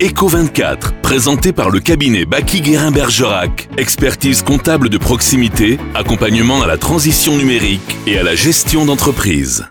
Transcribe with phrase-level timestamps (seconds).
[0.00, 3.68] Eco24, présenté par le cabinet Baki Guérin Bergerac.
[3.76, 9.66] Expertise comptable de proximité, accompagnement à la transition numérique et à la gestion d'entreprise.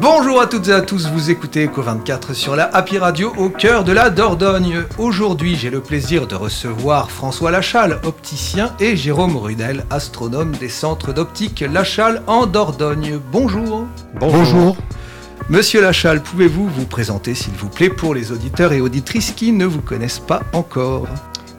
[0.00, 3.82] Bonjour à toutes et à tous, vous écoutez Eco24 sur la Happy Radio au cœur
[3.82, 4.84] de la Dordogne.
[4.98, 11.12] Aujourd'hui, j'ai le plaisir de recevoir François Lachal, opticien, et Jérôme Rudel, astronome des centres
[11.12, 13.18] d'optique Lachal en Dordogne.
[13.32, 13.84] Bonjour.
[14.20, 14.76] Bonjour.
[15.50, 19.64] Monsieur Lachal, pouvez-vous vous présenter s'il vous plaît pour les auditeurs et auditrices qui ne
[19.64, 21.06] vous connaissent pas encore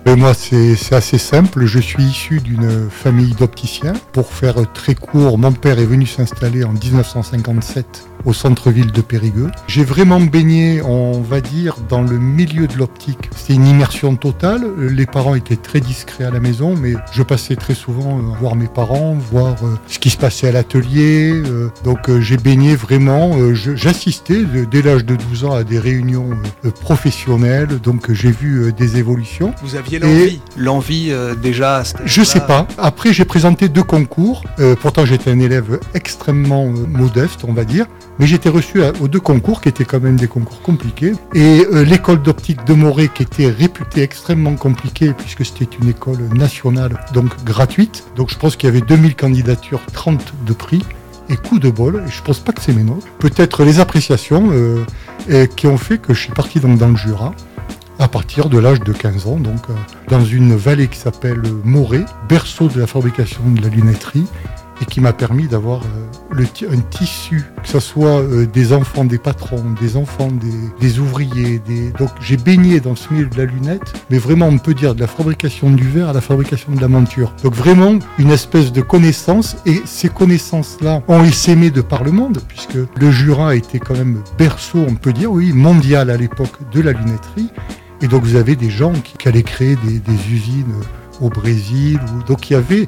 [0.06, 1.66] Ben, moi, c'est assez simple.
[1.66, 3.94] Je suis issu d'une famille d'opticiens.
[4.14, 9.50] Pour faire très court, mon père est venu s'installer en 1957 au centre-ville de Périgueux.
[9.68, 13.30] J'ai vraiment baigné, on va dire, dans le milieu de l'optique.
[13.36, 14.64] C'était une immersion totale.
[14.80, 18.56] Les parents étaient très discrets à la maison, mais je passais très souvent euh, voir
[18.56, 21.32] mes parents, voir euh, ce qui se passait à l'atelier.
[21.34, 23.32] euh, donc j'ai baigné vraiment.
[23.54, 26.30] J'assistais dès l'âge de 12 ans à des réunions
[26.82, 27.80] professionnelles.
[27.82, 29.54] Donc j'ai vu des évolutions.
[29.64, 31.12] Vous aviez l'envie L'envie
[31.42, 32.68] déjà à Je sais pas.
[32.78, 34.44] Après, j'ai présenté deux concours.
[34.82, 37.86] Pourtant, j'étais un élève extrêmement modeste, on va dire.
[38.20, 41.14] Mais j'étais reçu aux deux concours, qui étaient quand même des concours compliqués.
[41.34, 46.20] Et euh, l'école d'optique de Morée, qui était réputée extrêmement compliquée, puisque c'était une école
[46.36, 48.04] nationale, donc gratuite.
[48.16, 50.84] Donc, je pense qu'il y avait 2000 candidatures, 30 de prix.
[51.32, 53.06] Et coup de bol, et je pense pas que c'est notes.
[53.20, 57.36] Peut-être les appréciations euh, qui ont fait que je suis parti dans le Jura
[58.00, 59.74] à partir de l'âge de 15 ans, donc euh,
[60.08, 64.26] dans une vallée qui s'appelle Morée, berceau de la fabrication de la lunetterie,
[64.82, 69.18] et qui m'a permis d'avoir euh, un tissu, que ce soit euh, des enfants des
[69.18, 70.30] patrons, des enfants
[70.80, 71.60] des, ouvriers.
[71.60, 71.92] Des...
[71.92, 75.02] Donc j'ai baigné dans ce milieu de la lunette, mais vraiment on peut dire de
[75.02, 77.34] la fabrication du verre à la fabrication de la monture.
[77.44, 82.40] Donc vraiment une espèce de connaissance, et ces connaissances-là ont essaimé de par le monde,
[82.48, 86.82] puisque le Jura été quand même berceau, on peut dire, oui, mondial à l'époque de
[86.82, 87.50] la lunetterie.
[88.02, 92.00] Et donc vous avez des gens qui, allaient créer des, usines euh, au Brésil.
[92.28, 92.88] Donc il y avait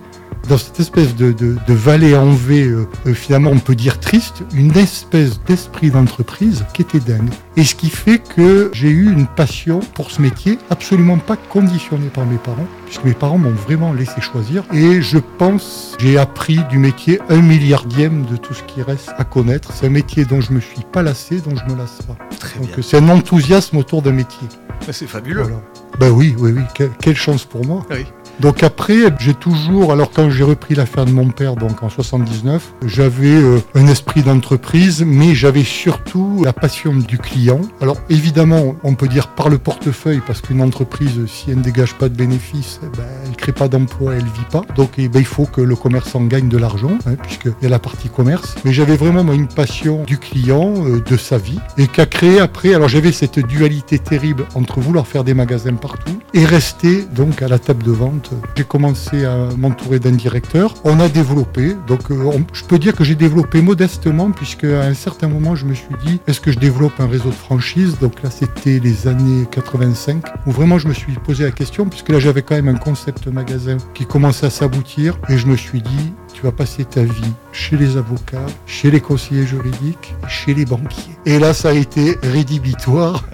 [0.50, 4.00] dans cette espèce de, de, de vallée en V, euh, euh, finalement on peut dire
[4.00, 7.30] triste, une espèce d'esprit d'entreprise qui était dingue.
[7.58, 12.08] Et ce qui fait que j'ai eu une passion pour ce métier, absolument pas conditionnée
[12.14, 14.64] par mes parents, puisque mes parents m'ont vraiment laissé choisir.
[14.74, 19.24] Et je pense j'ai appris du métier un milliardième de tout ce qui reste à
[19.24, 19.72] connaître.
[19.74, 22.18] C'est un métier dont je me suis pas lassé, dont je me lasse pas.
[22.40, 24.48] Très Donc c'est un enthousiasme autour d'un métier.
[24.90, 25.44] C'est fabuleux.
[25.44, 25.62] Voilà.
[26.00, 26.63] Ben oui, oui, oui.
[26.74, 27.86] Que- quelle chance pour moi.
[27.92, 28.06] Oui.
[28.41, 32.74] Donc après, j'ai toujours, alors quand j'ai repris l'affaire de mon père, donc en 79,
[32.88, 37.62] j'avais euh, un esprit d'entreprise, mais j'avais surtout la passion du client.
[37.81, 41.94] Alors évidemment, on peut dire par le portefeuille, parce qu'une entreprise, si elle ne dégage
[41.94, 44.63] pas de bénéfices, eh ben, elle ne crée pas d'emploi, elle ne vit pas.
[44.75, 47.69] Donc eh ben, il faut que le commerçant gagne de l'argent, hein, puisqu'il y a
[47.69, 48.56] la partie commerce.
[48.66, 52.40] Mais j'avais vraiment moi, une passion du client, euh, de sa vie, et qu'a créé
[52.40, 57.44] après, alors j'avais cette dualité terrible entre vouloir faire des magasins partout et rester donc
[57.44, 58.31] à la table de vente.
[58.56, 60.74] J'ai commencé à m'entourer d'un directeur.
[60.84, 64.94] On a développé, donc euh, je peux dire que j'ai développé modestement puisque à un
[64.94, 67.97] certain moment je me suis dit est-ce que je développe un réseau de franchise?
[68.00, 72.09] Donc là c'était les années 85 où vraiment je me suis posé la question puisque
[72.09, 75.81] là j'avais quand même un concept magasin qui commençait à s'aboutir et je me suis
[75.81, 80.66] dit tu vas passer ta vie chez les avocats, chez les conseillers juridiques, chez les
[80.66, 81.18] banquiers.
[81.25, 83.25] Et là ça a été rédhibitoire.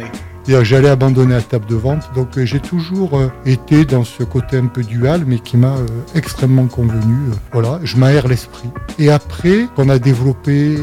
[0.47, 2.09] J'allais abandonner la table de vente.
[2.16, 5.75] Donc euh, j'ai toujours euh, été dans ce côté un peu dual, mais qui m'a
[5.75, 5.85] euh,
[6.16, 7.31] extrêmement convenu.
[7.52, 8.69] Voilà, je m'aère l'esprit.
[8.97, 10.78] Et après, on a développé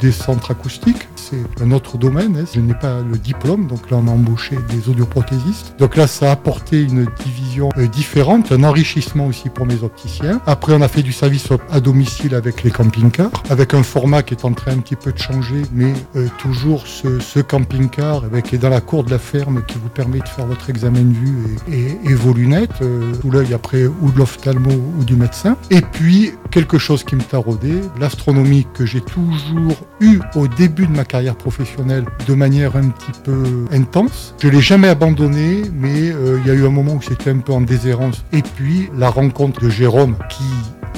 [0.00, 1.08] des centres acoustiques.
[1.16, 2.36] C'est un autre domaine.
[2.38, 2.44] hein.
[2.54, 5.74] Je n'ai pas le diplôme, donc là on a embauché des audioprothésistes.
[5.78, 10.40] Donc là, ça a apporté une division différente, un enrichissement aussi pour mes opticiens.
[10.46, 14.34] Après, on a fait du service à domicile avec les camping-cars, avec un format qui
[14.34, 15.92] est en train un petit peu de changer, mais
[16.38, 20.46] toujours ce, camping-car avec, est la cour de la ferme qui vous permet de faire
[20.46, 25.04] votre examen de vue et, vos lunettes, euh, sous l'œil après ou de l'ophtalmo ou
[25.04, 25.56] du médecin.
[25.70, 30.96] Et puis, quelque chose qui me taraudait, l'astronomie que j'ai toujours eu au début de
[30.96, 34.34] ma carrière professionnelle de manière un petit peu intense.
[34.40, 37.38] Je l'ai jamais abandonné, mais euh, il y a eu un moment où c'était un
[37.38, 38.24] peu en déshérence.
[38.32, 40.44] Et puis, la rencontre de Jérôme qui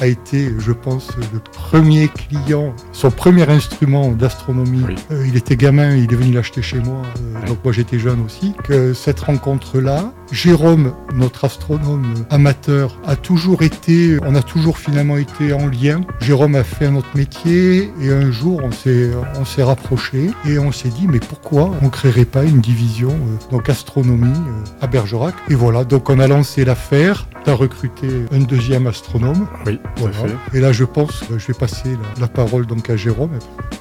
[0.00, 4.82] a été, je pense, le premier client, son premier instrument d'astronomie.
[4.87, 4.94] Oui.
[5.10, 8.25] Euh, il était gamin, il est venu l'acheter chez moi, euh, donc moi j'étais jeune
[8.25, 8.54] aussi.
[8.64, 15.53] Que cette rencontre-là, Jérôme, notre astronome amateur, a toujours été, on a toujours finalement été
[15.53, 16.03] en lien.
[16.21, 20.71] Jérôme a fait notre métier et un jour on s'est, on s'est rapprochés et on
[20.71, 25.35] s'est dit mais pourquoi on créerait pas une division euh, donc astronomie euh, à Bergerac?
[25.49, 27.26] Et voilà, donc on a lancé l'affaire.
[27.44, 29.49] tu as recruté un deuxième astronome.
[29.67, 30.56] Oui, tout à fait.
[30.56, 33.38] Et là, je pense, je vais passer la, parole donc à Jérôme.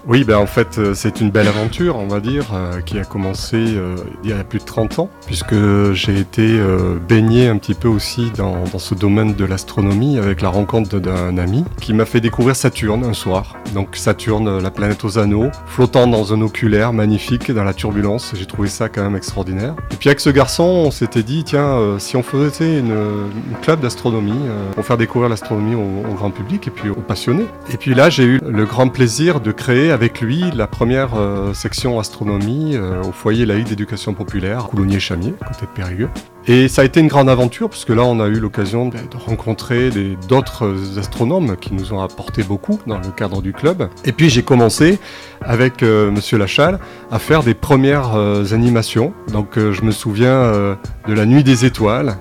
[0.08, 3.06] Oui, ben en fait, euh, c'est une belle aventure, on va dire, euh, qui a
[3.06, 5.56] commencé euh, il y a plus de 30 ans, puisque
[5.94, 6.39] j'ai été
[7.08, 11.66] baigné un petit peu aussi dans, ce domaine de l'astronomie avec la rencontre d'un ami
[11.82, 13.56] qui m'a fait découvrir Saturne un soir.
[13.74, 18.34] Donc Saturne, la planète aux anneaux, flottant dans un oculaire magnifique dans la turbulence.
[18.36, 19.76] J'ai trouvé ça quand même extraordinaire.
[19.92, 22.96] Et puis avec ce garçon, on s'était dit, tiens, si on faisait une,
[23.62, 27.46] club d'astronomie pour faire découvrir l'astronomie au, grand public et puis aux passionnés.
[27.72, 31.54] Et puis là, j'ai eu le grand plaisir de créer avec lui la première euh,
[31.54, 36.10] section astronomie euh, au foyer laïque d'éducation populaire, Coulommiers-Chamier, côté de Périgueux.
[36.48, 39.92] Et ça a été une grande aventure, puisque là, on a eu l'occasion de rencontrer
[40.28, 43.90] d'autres astronomes qui nous ont apporté beaucoup dans le cadre du club.
[44.06, 45.00] Et puis, j'ai commencé
[45.42, 46.80] avec euh, Monsieur Lachal
[47.12, 48.16] à faire des premières
[48.52, 49.14] animations.
[49.32, 50.78] Donc, je me souviens
[51.08, 52.16] de La Nuit des Étoiles,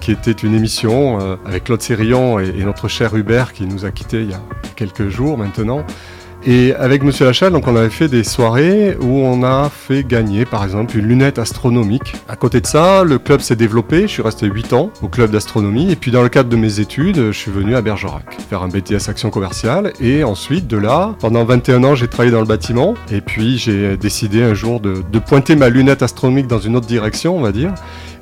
[0.00, 3.90] qui était une émission avec Claude Sérillon et, et, notre cher Hubert qui nous a
[3.90, 4.40] quittés il y a
[4.76, 5.84] quelques jours maintenant.
[6.44, 10.44] Et avec Monsieur Lachal, donc on avait fait des soirées où on a fait gagner
[10.44, 12.14] par exemple une lunette astronomique.
[12.28, 15.30] À côté de ça, le club s'est développé, je suis resté 8 ans au club
[15.30, 15.92] d'astronomie.
[15.92, 18.68] Et puis dans le cadre de mes études, je suis venu à Bergerac faire un
[18.68, 19.92] BTS action commerciale.
[20.00, 22.94] Et ensuite de là, pendant 21 ans, j'ai travaillé dans le bâtiment.
[23.12, 26.86] Et puis j'ai décidé un jour de, de pointer ma lunette astronomique dans une autre
[26.86, 27.72] direction, on va dire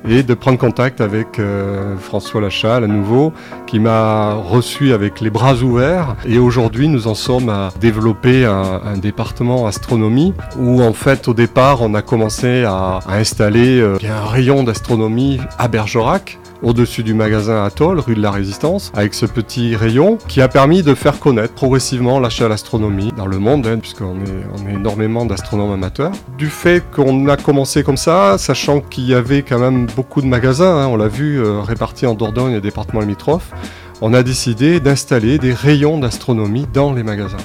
[0.09, 3.33] et de prendre contact avec euh, François Lachal à nouveau,
[3.67, 6.17] qui m'a reçu avec les bras ouverts.
[6.27, 11.81] Et aujourd'hui, nous en sommes à développer un, département astronomie où en fait, au départ,
[11.81, 18.01] on a commencé à, installer euh, un rayon d'astronomie à Bergerac au-dessus du magasin Atoll,
[18.01, 22.21] rue de la Résistance, avec ce petit rayon qui a permis de faire connaître progressivement
[22.21, 26.13] l'achat à l'astronomie dans le monde, hein, puisqu'on est, énormément d'astronomes amateurs.
[26.39, 30.27] Du fait qu'on a commencé comme ça, sachant qu'il y avait quand même beaucoup de
[30.27, 33.51] magasins, hein, on l'a vu, euh, répartis en Dordogne et département limitrophes,
[34.03, 37.37] on a décidé d'installer des rayons d'astronomie dans les magasins.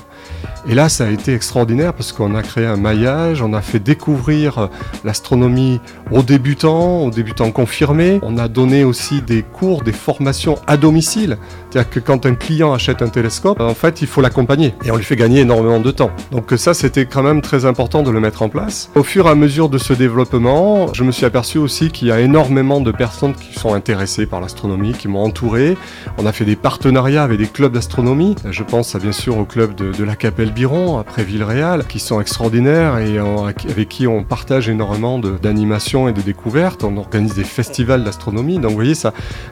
[0.68, 3.80] Et là, ça a été extraordinaire parce qu'on a créé un maillage, on a fait
[3.80, 4.70] découvrir
[5.04, 5.80] l'astronomie
[6.12, 8.20] aux débutants, aux débutants confirmés.
[8.24, 11.38] On a donné aussi des cours, des formations à domicile.
[11.70, 14.96] C'est-à-dire que quand un client achète un télescope, en fait, il faut l'accompagner et on
[14.96, 16.10] lui fait gagner énormément de temps.
[16.32, 18.90] Donc ça, c'était quand même très important de le mettre en place.
[18.96, 22.12] Au fur et à mesure de ce développement, je me suis aperçu aussi qu'il y
[22.12, 25.78] a énormément de personnes qui sont intéressées par l'astronomie, qui m'ont entouré.
[26.18, 28.36] On a fait des partenariats avec des clubs d'astronomie.
[28.50, 32.98] Je pense bien sûr au club de la Capelle Biron, après Villeréal, qui sont extraordinaires
[32.98, 36.84] et avec qui on partage énormément d'animations et de découvertes.
[36.84, 38.60] On organise des festivals d'astronomie.
[38.60, 38.94] Donc vous voyez,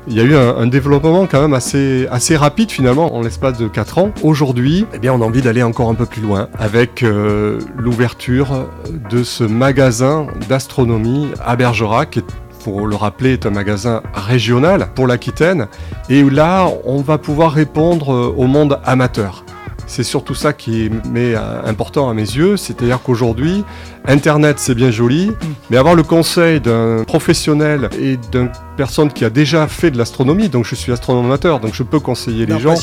[0.08, 3.68] il y a eu un, développement quand même assez, assez rapide finalement en l'espace de
[3.68, 4.12] 4 ans.
[4.24, 8.68] Aujourd'hui, eh on a envie d'aller encore un peu plus loin avec euh, l'ouverture
[9.10, 12.22] de ce magasin d'astronomie à Bergerac, qui
[12.64, 15.68] pour le rappeler, est un magasin régional pour l'Aquitaine.
[16.10, 19.44] Et là, on va pouvoir répondre euh, au monde amateur.
[19.96, 23.64] C'est surtout ça qui est euh, important à mes yeux, c'est-à-dire qu'aujourd'hui,
[24.08, 25.32] Internet c'est bien joli,
[25.70, 30.50] mais avoir le conseil d'un professionnel et d'une personne qui a déjà fait de l'astronomie,
[30.50, 32.74] donc je suis astronome amateur, donc je peux conseiller les gens,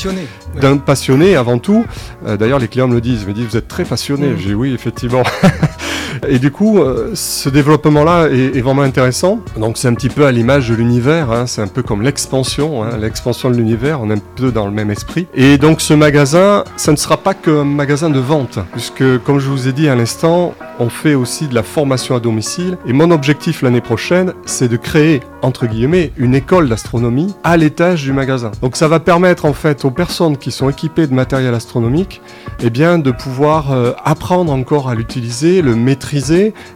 [0.61, 1.85] d'un passionné avant tout.
[2.25, 4.29] Euh, d'ailleurs, les clients me le disent, ils me disent vous êtes très passionné.
[4.29, 4.37] Mm.
[4.37, 5.23] J'ai oui, effectivement.
[6.27, 9.39] Et du coup, euh, ce développement-là est, vraiment intéressant.
[9.57, 11.47] Donc c'est un petit peu à l'image de l'univers, hein.
[11.47, 12.97] c'est un peu comme l'expansion, hein.
[12.99, 15.27] l'expansion de l'univers, on est un peu dans le même esprit.
[15.33, 19.49] Et donc ce magasin, ça ne sera pas qu'un magasin de vente, puisque comme je
[19.49, 22.77] vous ai dit à l'instant, on fait aussi de la formation à domicile.
[22.85, 28.03] Et mon objectif l'année prochaine, c'est de créer, entre guillemets, une école d'astronomie à l'étage
[28.03, 28.51] du magasin.
[28.61, 32.21] Donc ça va permettre en fait aux personnes qui sont équipées de matériel astronomique,
[32.61, 35.75] eh bien, de pouvoir euh, apprendre encore à l'utiliser, le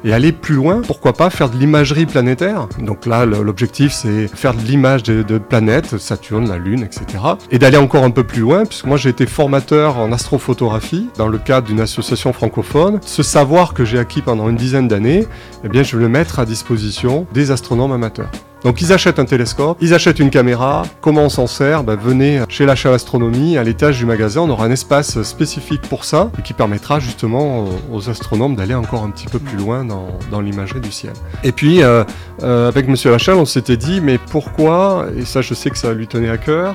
[0.03, 0.81] et aller plus loin.
[0.81, 5.97] Pourquoi pas faire de l'imagerie planétaire Donc là, l'objectif, c'est faire de l'image de, planètes,
[5.97, 7.23] Saturne, la Lune, etc.
[7.51, 11.27] Et d'aller encore un peu plus loin, puisque moi j'ai été formateur en astrophotographie dans
[11.27, 12.99] le cadre d'une association francophone.
[13.05, 15.27] Ce savoir que j'ai acquis pendant une dizaine d'années,
[15.63, 18.29] eh bien, je vais le mettre à disposition des astronomes amateurs.
[18.65, 20.87] Donc ils achètent un télescope, ils achètent une caméra.
[20.99, 21.83] Comment on s'en sert?
[21.83, 26.03] Ben, Venez chez l'achat Astronomie, à l'étage du magasin, on aura un espace spécifique pour
[26.03, 30.81] ça qui permettra justement aux astronomes d'aller encore un petit peu plus loin dans, l'imagerie
[30.81, 31.13] du ciel.
[31.43, 32.03] Et puis euh,
[32.41, 35.93] euh, avec Monsieur Lachal, on s'était dit mais pourquoi, et ça je sais que ça
[35.93, 36.73] lui tenait à cœur,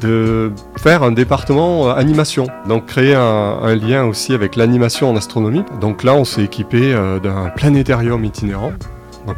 [0.00, 2.46] de faire un département euh, animation.
[2.66, 5.64] Donc créer un, lien aussi avec l'animation en astronomie.
[5.82, 8.72] Donc là, on s'est équipé d'un planétarium itinérant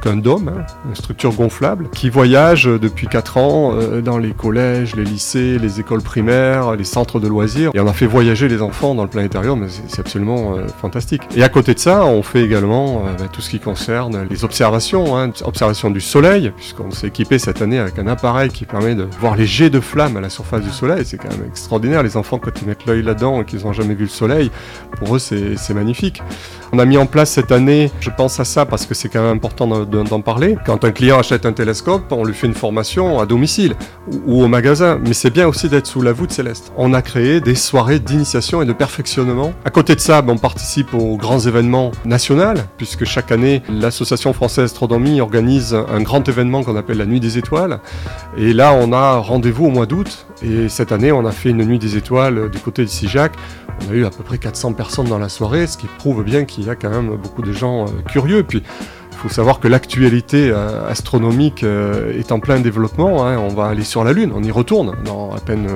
[0.07, 4.97] un dôme, hein, une structure gonflable, qui voyage depuis 4 ans euh, dans les collèges,
[4.97, 7.71] les lycées, les écoles primaires, les centres de loisirs.
[7.75, 11.23] Et on a fait voyager les enfants dans le planétarium, c'est absolument euh, fantastique.
[11.37, 14.45] Et à côté de ça, on fait également euh, bah, tout ce qui concerne les
[14.45, 18.95] observations, hein, observation du soleil, puisqu'on s'est équipé cette année avec un appareil qui permet
[18.95, 21.05] de voir les jets de flammes à la surface du soleil.
[21.05, 22.03] C'est quand même extraordinaire.
[22.03, 24.51] Les enfants, quand ils mettent l'œil là-dedans et qu'ils n'ont jamais vu le soleil,
[24.99, 26.23] pour eux, c'est magnifique.
[26.75, 29.23] On a mis en place cette année, je pense à ça parce que c'est quand
[29.23, 30.57] même important d'en parler.
[30.67, 33.75] Quand un client achète un télescope, on lui fait une formation à domicile
[34.27, 34.99] ou au magasin.
[35.05, 36.73] Mais c'est bien aussi d'être sous la voûte céleste.
[36.77, 39.53] On a créé des soirées d'initiation et de perfectionnement.
[39.65, 44.33] À côté de ça, ben, on participe aux grands événements nationaux, puisque chaque année, l'Association
[44.33, 47.81] française astronomie organise un grand événement qu'on appelle la Nuit des Étoiles.
[48.37, 50.27] Et là, on a rendez-vous au mois d'août.
[50.43, 53.33] Et cette année, on a fait une Nuit des Étoiles du côté de Sijac.
[53.87, 56.45] On a eu à peu près 400 personnes dans la soirée, ce qui prouve bien
[56.45, 58.43] qu'il y a quand même beaucoup de gens euh, curieux.
[58.43, 58.62] Puis,
[59.23, 63.25] faut savoir que l'actualité euh, astronomique euh, est en plein développement.
[63.25, 63.38] Hein.
[63.38, 65.69] On va aller sur la Lune, on y retourne dans à peine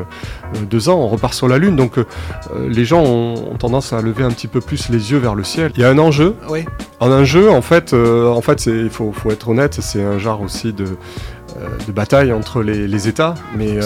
[0.69, 1.77] deux ans, on repart sur la Lune.
[1.77, 1.95] Donc
[2.69, 5.73] les gens ont, tendance à lever un petit peu plus les yeux vers le ciel.
[5.77, 6.35] Il y a un enjeu.
[6.51, 6.65] Oui.
[7.01, 10.73] Un jeu, en fait, en fait, il faut, faut, être honnête, c'est un genre aussi
[10.73, 10.97] de euh,
[11.87, 13.81] de bataille entre les, États, mais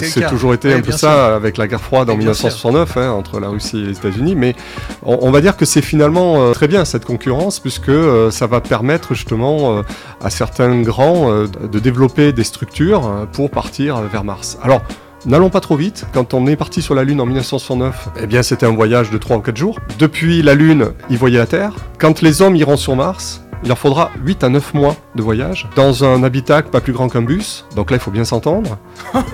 [0.00, 3.48] c'est toujours été, un peu ça avec la guerre froide en 1969 hein, entre la
[3.48, 4.34] Russie et les États-Unis.
[4.34, 4.54] Mais
[5.02, 8.60] on, va dire que c'est finalement euh, très bien cette concurrence puisque euh, ça va
[8.60, 9.82] permettre justement
[10.22, 14.58] à certains grands de développer des structures pour partir vers Mars.
[14.62, 14.82] Alors
[15.26, 16.06] N'allons pas trop vite.
[16.12, 19.18] Quand on est parti sur la Lune en 1969, eh bien c'était un voyage de
[19.18, 19.80] 3 ou 4 jours.
[19.98, 21.72] Depuis la Lune, ils voyaient la Terre.
[21.98, 25.68] Quand les hommes iront sur Mars, il leur faudra 8 à 9 mois de voyage
[25.76, 27.66] dans un habitat pas plus grand qu'un bus.
[27.74, 28.78] Donc là, il faut bien s'entendre.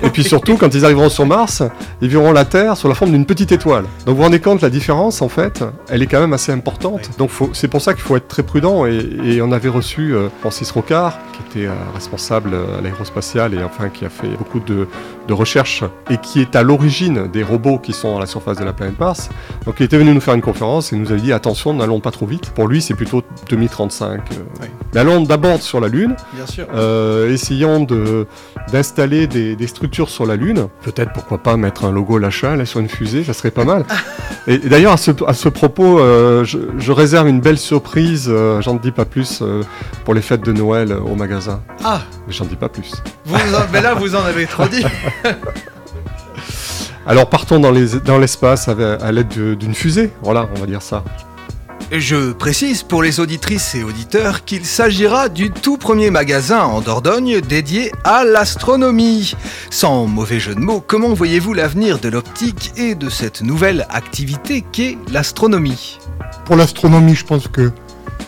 [0.03, 1.63] Et puis surtout, quand ils arriveront sur Mars,
[2.01, 3.85] ils verront la Terre sur la forme d'une petite étoile.
[4.07, 7.11] Donc vous vous rendez compte, la différence, en fait, elle est quand même assez importante.
[7.19, 8.87] Donc c'est pour ça qu'il faut être très prudent.
[8.87, 13.89] Et, on avait reçu euh, Francis Rocard, qui était euh, responsable à l'aérospatiale et enfin
[13.89, 14.87] qui a fait beaucoup de,
[15.27, 18.65] de recherches et qui est à l'origine des robots qui sont à la surface de
[18.65, 19.31] la planète Mars.
[19.67, 22.11] Donc il était venu nous faire une conférence et nous avait dit attention, n'allons pas
[22.11, 22.51] trop vite.
[22.51, 24.12] Pour lui, c'est plutôt 2035.
[24.21, 24.67] Euh.
[24.95, 26.17] Mais allons d'abord sur la Lune.
[26.35, 26.67] Bien sûr.
[26.75, 27.87] Euh, essayons
[28.71, 30.69] d'installer des, des, structures sur la Lune.
[30.83, 33.85] Peut-être pourquoi pas mettre un logo Lachal sur une fusée, ça serait pas mal.
[34.47, 38.33] et, d'ailleurs à ce, à ce, propos, euh, je, je, réserve une belle surprise.
[38.61, 39.43] J'en dis pas plus
[40.05, 41.63] pour les fêtes de Noël au magasin.
[41.85, 42.03] Ah.
[42.27, 42.93] Mais j'en dis pas plus.
[43.25, 43.37] Vous
[43.73, 44.85] mais là, vous en avez trop dit.
[47.07, 47.73] Alors partons dans
[48.19, 51.03] l'espace dans à l'aide d'une fusée, voilà, on va dire ça.
[51.95, 57.43] Je précise pour les auditrices et auditeurs qu'il s'agira du tout premier magasin en Dordogne
[57.43, 59.35] dédié à l'astronomie.
[59.69, 64.65] Sans mauvais jeu de mots, comment voyez-vous l'avenir de l'optique et de cette nouvelle activité
[64.73, 65.99] qu'est l'astronomie?
[66.47, 67.71] Pour l'astronomie, je pense que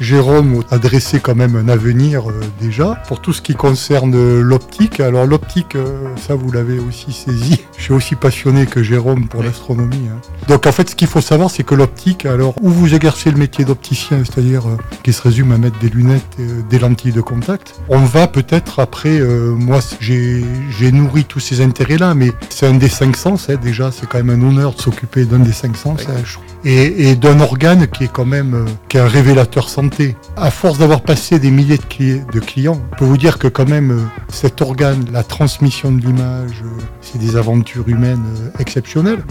[0.00, 4.42] Jérôme a dressé quand même un avenir euh, déjà pour tout ce qui concerne euh,
[4.42, 5.00] l'optique.
[5.00, 7.60] Alors l'optique, euh, ça vous l'avez aussi saisi.
[7.76, 10.08] Je suis aussi passionné que Jérôme pour l'astronomie.
[10.10, 10.20] Hein.
[10.48, 13.38] Donc en fait, ce qu'il faut savoir, c'est que l'optique, alors où vous exercez le
[13.38, 14.64] métier d'opticien, c'est-à-dire
[15.02, 16.36] qui se résume à mettre des lunettes,
[16.68, 22.32] des lentilles de contact, on va peut-être après, moi j'ai nourri tous ces intérêts-là, mais
[22.50, 25.38] c'est un des cinq sens hein, déjà, c'est quand même un honneur de s'occuper d'un
[25.38, 26.00] des cinq sens.
[26.08, 26.22] Hein,
[26.64, 30.04] et, d'un organe qui est quand même qui est un révélateur sans
[30.36, 33.90] à force d'avoir passé des milliers de, clients, on peut vous dire que quand même
[33.90, 39.22] euh, cet organe, la transmission de l'image, euh, c'est des aventures humaines euh, exceptionnelles.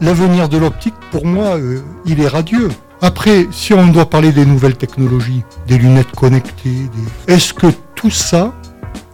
[0.00, 1.58] L'avenir de l'optique, pour moi,
[2.06, 2.70] il est radieux.
[3.00, 6.88] Après, si on doit parler des nouvelles technologies, des lunettes connectées,
[7.28, 8.52] est-ce que tout ça,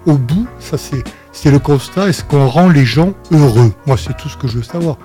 [0.07, 3.73] au bout, ça c'est le constat, est-ce qu'on rend les gens heureux?
[3.87, 4.97] Moi, c'est tout ce que je veux savoir.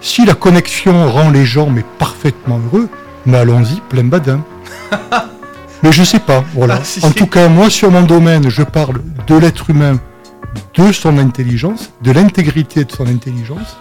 [0.00, 2.88] Si la connexion rend les gens mais parfaitement heureux,
[3.26, 4.40] mais allons-y, plein badin.
[5.82, 6.80] Mais je sais pas, voilà.
[6.82, 10.00] Ah, en tout cas, moi, sur mon domaine, je parle de l'être humain,
[10.74, 13.78] de son intelligence, de l'intégrité de son intelligence,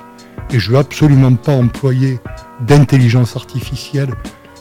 [0.51, 2.19] et je veux absolument pas employer
[2.61, 4.13] d'intelligence artificielle,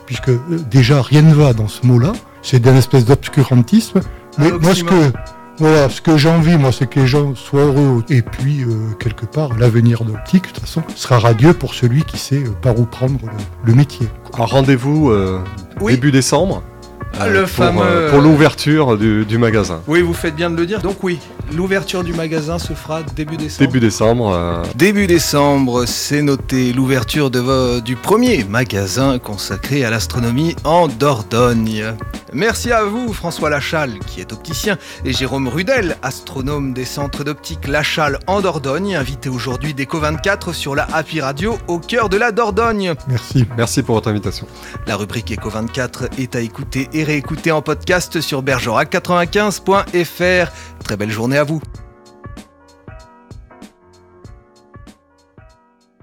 [0.07, 0.40] puisque euh,
[0.71, 2.12] déjà rien ne va dans ce mot-là.
[2.43, 4.00] C'est d'un espèce d'obscurantisme.
[4.38, 5.12] Mais moi, ce que,
[5.59, 8.05] voilà, ce que j'ai envie, moi, c'est que les gens soient heureux.
[8.09, 12.02] Et puis, euh, quelque part, l'avenir de l'optique, de toute façon, sera radieux pour celui
[12.05, 13.19] qui sait euh, par où prendre
[13.64, 14.09] le, métier.
[14.33, 15.12] rendez-vous
[15.81, 16.62] début décembre.
[17.18, 18.08] Ah, le pour, fameux...
[18.11, 19.80] pour l'ouverture du, du, magasin.
[19.87, 20.80] Oui, vous faites bien de le dire.
[20.80, 21.18] Donc oui,
[21.54, 23.66] l'ouverture du magasin se fera début décembre.
[23.66, 24.32] Début décembre.
[24.35, 24.62] Euh.
[24.75, 31.94] Début décembre, c'est noté l'ouverture du premier magasin consacré à l'astronomie en Dordogne.
[32.32, 37.66] Merci à vous, François Lachal, qui est opticien, et Jérôme Rudel, astronome des centres d'optique
[37.66, 42.32] Lachal en Dordogne, invité aujourd'hui d'Eco 24 sur la Happy Radio au cœur de la
[42.32, 42.94] Dordogne.
[43.08, 43.46] Merci.
[43.56, 44.46] Merci pour votre invitation.
[44.87, 50.52] La rubrique Eco 24 est à écouter et réécouter en podcast sur bergerac95.fr.
[50.84, 51.62] Très belle journée à vous.